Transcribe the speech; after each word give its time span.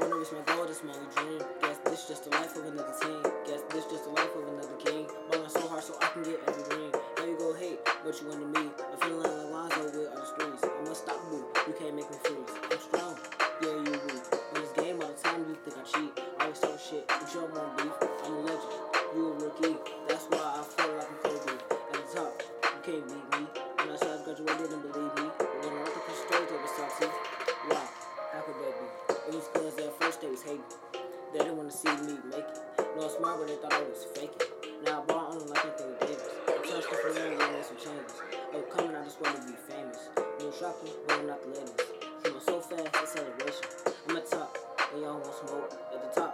wondering 0.00 0.22
is 0.22 0.32
my 0.32 0.54
goal, 0.54 0.66
that's 0.66 0.82
my 0.84 0.92
dream. 1.16 1.42
Guess 1.60 1.78
this 1.84 2.08
just 2.08 2.24
the 2.24 2.30
life 2.30 2.56
of 2.56 2.64
another 2.66 2.94
team. 3.00 3.22
Guess 3.46 3.62
this 3.70 3.84
just 3.86 4.04
the 4.04 4.10
life 4.10 4.30
of 4.36 4.48
another 4.48 4.76
king. 4.84 5.06
Ballin' 5.30 5.50
so 5.50 5.66
hard 5.68 5.82
so 5.82 5.94
I 6.00 6.06
can 6.08 6.22
get 6.22 6.40
every 6.46 6.64
dream. 6.68 6.90
Now 7.18 7.24
you 7.24 7.38
go 7.38 7.54
hate, 7.54 7.78
but 8.04 8.20
you 8.20 8.30
under 8.30 8.46
me. 8.46 8.70
I'm 8.92 8.98
feeling 9.00 9.22
like 9.22 9.50
Lonzo 9.50 9.84
with 9.84 9.94
the 9.94 10.24
streets. 10.26 10.64
I'm 10.64 10.86
unstoppable, 10.86 11.44
you 11.66 11.74
can't 11.78 11.94
make 11.94 12.10
me 12.10 12.16
freeze. 12.22 12.52
I'm 12.70 12.78
strong, 12.78 13.18
yeah 13.62 13.68
you 13.68 13.92
will. 13.92 14.22
In 14.54 14.62
this 14.62 14.72
game 14.76 15.00
all 15.02 15.08
the 15.08 15.20
time, 15.22 15.46
you 15.48 15.56
think 15.64 15.76
I 15.78 15.82
cheat. 15.82 16.12
I 16.38 16.44
always 16.44 16.60
talk 16.60 16.80
shit, 16.80 17.06
but 17.08 17.34
you 17.34 17.40
don't 17.40 17.54
believe. 17.54 17.92
I'm 18.24 18.32
a 18.34 18.40
legend. 18.40 18.83
Smart, 33.18 33.38
but 33.38 33.46
they 33.46 33.56
thought 33.56 33.72
I 33.72 33.82
was 33.86 34.04
faking. 34.14 34.48
Now 34.84 35.02
I 35.02 35.06
ball 35.06 35.38
on 35.38 35.46
like 35.46 35.64
Anthony 35.64 35.94
Davis. 36.00 36.28
I'm 36.48 36.62
touching 36.62 36.98
for 36.98 37.12
them, 37.14 37.38
they 37.38 37.46
made 37.54 37.64
some 37.64 37.78
changes. 37.78 38.18
I'm 38.50 38.58
oh, 38.58 38.62
coming, 38.74 38.96
I 38.96 39.04
just 39.04 39.20
want 39.22 39.36
to 39.38 39.42
be 39.46 39.54
famous. 39.70 40.10
No 40.16 40.50
shopping, 40.50 40.94
I'm 41.08 41.26
not 41.26 41.38
the 41.42 41.48
latest. 41.54 41.78
Flowing 42.22 42.42
so 42.42 42.60
fast, 42.60 42.90
it's 42.90 43.12
celebration. 43.14 43.66
I'm 44.08 44.16
at 44.16 44.26
top, 44.30 44.58
and 44.92 45.02
y'all 45.02 45.20
want 45.22 45.34
smoke. 45.46 45.70
At 45.94 46.00
the 46.02 46.20
top, 46.20 46.32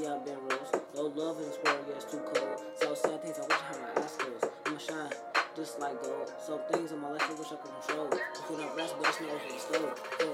yeah, 0.00 0.16
I've 0.16 0.24
been 0.24 0.40
rose. 0.48 0.72
No 0.96 1.12
love 1.12 1.36
in 1.36 1.44
this 1.44 1.58
world, 1.64 1.84
yeah, 1.88 2.00
it's 2.00 2.08
too 2.08 2.22
cold. 2.32 2.56
So 2.80 2.94
sad 2.94 3.22
things, 3.22 3.36
I 3.36 3.44
wish 3.44 3.60
I 3.60 3.66
had 3.68 3.78
my 3.82 4.02
eyes 4.02 4.16
closed. 4.16 4.46
I'ma 4.66 4.78
shine, 4.78 5.12
just 5.56 5.80
like 5.80 6.00
gold. 6.02 6.32
So 6.40 6.58
things 6.72 6.92
in 6.92 6.98
my 7.00 7.12
life 7.12 7.28
I 7.28 7.34
wish 7.36 7.52
I 7.52 7.56
could 7.60 7.72
control. 7.76 8.08
I 8.08 8.40
feel 8.48 8.58
not 8.58 8.76
rest, 8.76 8.94
but 8.96 9.08
it's 9.08 9.20
not 9.20 9.30
over 9.36 9.48
the 9.52 9.60
stove. 9.60 10.31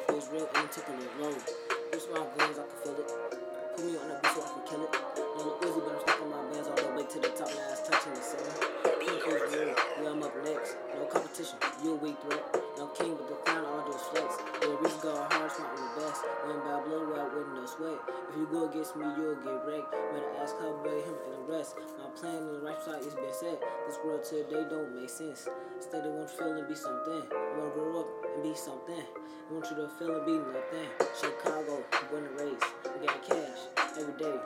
A 11.92 11.94
weak 11.94 12.16
threat. 12.20 12.44
No 12.76 12.86
king, 12.94 13.16
but 13.16 13.28
the 13.28 13.34
crown, 13.42 13.64
all 13.64 13.82
those 13.86 14.02
flex. 14.12 14.36
Yeah, 14.62 14.76
reason 14.80 15.00
go 15.02 15.14
hard, 15.14 15.50
smart, 15.50 15.72
I'm 15.72 15.82
the 15.82 16.00
best. 16.00 16.20
Win 16.46 16.58
by 16.60 16.78
blood, 16.84 17.08
well, 17.08 17.28
with 17.32 17.48
no 17.54 17.64
sweat. 17.66 17.98
If 18.30 18.36
you 18.36 18.46
go 18.50 18.68
against 18.68 18.94
me, 18.94 19.06
you'll 19.16 19.40
get 19.40 19.64
wrecked. 19.66 19.90
Better 19.90 20.32
ask 20.42 20.54
how 20.60 20.72
boy, 20.84 21.00
him, 21.00 21.16
and 21.26 21.32
the 21.34 21.42
rest. 21.48 21.76
My 21.98 22.10
plan 22.14 22.44
on 22.44 22.52
the 22.54 22.62
right 22.62 22.80
side 22.82 23.00
is 23.00 23.14
been 23.14 23.32
set. 23.32 23.58
This 23.86 23.98
world 24.04 24.22
today 24.24 24.66
don't 24.68 24.94
make 24.94 25.10
sense. 25.10 25.48
Steady 25.80 26.08
want 26.08 26.28
to 26.28 26.34
feel 26.36 26.52
and 26.54 26.68
be 26.68 26.74
something. 26.74 27.22
I 27.30 27.58
wanna 27.58 27.72
grow 27.72 28.00
up 28.00 28.08
and 28.34 28.42
be 28.42 28.54
something. 28.54 29.04
I 29.04 29.48
want 29.52 29.64
you 29.70 29.76
to 29.76 29.88
feel 29.98 30.14
and 30.14 30.26
be 30.26 30.36
nothing. 30.38 30.88
Chicago, 31.16 31.82
born 32.10 32.26
and 32.26 32.36
raised. 32.36 32.64
We 32.84 33.06
got 33.06 33.22
cash 33.24 33.60
every 33.98 34.14
day. 34.20 34.36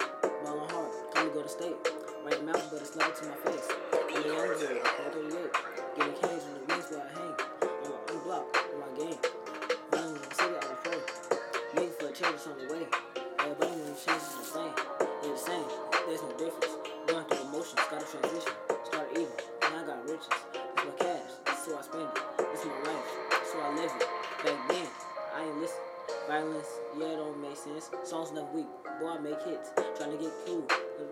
Ballin' 0.44 0.70
hard, 0.70 0.92
come 1.12 1.28
to 1.28 1.34
go 1.34 1.42
to 1.42 1.48
state. 1.48 1.76
Right 2.24 2.44
mouth, 2.46 2.64
but 2.70 2.80
it's 2.80 2.94
not 2.94 3.16
to 3.16 3.26
my 3.26 3.36
face. 3.44 3.66
I'm 3.92 4.22
the 4.22 4.28
young 4.28 4.46
boy, 4.46 4.78
438. 5.10 5.52
Getting 5.96 6.14
cash 6.22 6.42
in 6.46 6.54
the 6.54 6.62
wings 6.70 6.86
where 6.90 7.02
I 7.02 7.18
hang. 7.18 7.31
Nigga 12.22 12.38
for 12.38 12.50
a 12.50 12.54
change 12.54 12.62
on 12.62 12.68
the 12.68 12.74
way. 12.74 12.86
Everybody 13.40 13.70
when 13.82 13.90
the 13.90 13.98
change 13.98 14.22
is 14.22 14.36
the 14.38 14.46
same. 14.46 14.74
They're 15.22 15.32
the 15.32 15.38
same, 15.38 15.66
there's 16.06 16.22
no 16.22 16.30
difference. 16.38 16.74
Going 17.06 17.24
through 17.26 17.46
emotions, 17.50 17.82
gotta 17.90 18.06
transition. 18.06 18.54
Start 18.84 19.08
evil, 19.18 19.34
now 19.62 19.82
I 19.82 19.86
got 19.86 20.04
riches. 20.06 20.30
It's 20.30 20.84
my 20.86 20.94
cash, 21.02 21.30
so 21.66 21.74
I 21.74 21.82
spend 21.82 22.06
it. 22.06 22.22
It's 22.54 22.64
my 22.64 22.78
life, 22.86 23.06
so 23.50 23.58
I 23.58 23.74
live 23.74 23.90
it. 23.90 24.06
Back 24.44 24.68
then, 24.70 24.86
I 25.34 25.42
ain't 25.42 25.58
listen. 25.58 25.82
Violence, 26.28 26.68
yeah, 26.98 27.06
it 27.06 27.16
don't 27.16 27.42
make 27.42 27.56
sense. 27.56 27.90
Songs 28.04 28.30
never 28.30 28.46
weak, 28.54 28.70
boy, 29.00 29.08
I 29.08 29.18
make 29.18 29.42
hits. 29.42 29.70
Trying 29.98 30.12
to 30.12 30.18
get 30.22 30.30
cool, 30.46 30.62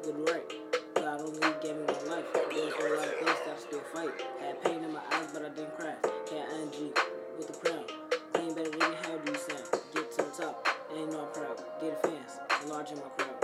good 0.05 0.31
right. 0.31 0.47
Enlarging 12.81 12.97
my 12.97 13.25
crowd. 13.25 13.40